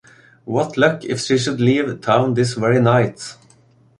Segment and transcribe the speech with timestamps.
[0.45, 3.35] What luck if she should leave town this very night!